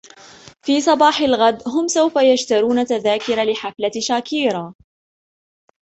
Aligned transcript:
في 0.63 0.81
صباح 0.81 1.19
الغد, 1.19 1.63
هم 1.67 1.87
سوف 1.87 2.15
يشترون 2.15 2.85
تذاكر 2.85 3.43
لحفلة 3.43 3.91
شاكيرا. 3.99 4.73